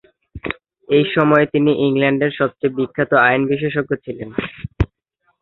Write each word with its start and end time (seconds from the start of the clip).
এই 0.89 1.05
সময়ে, 1.15 1.45
তিনি 1.45 1.71
ইংল্যান্ডে 1.85 2.27
সবচেয়ে 2.39 2.75
বিখ্যাত 2.77 3.11
আইন 3.27 3.41
বিশেষজ্ঞ 3.51 3.91
ছিলেন। 4.05 4.29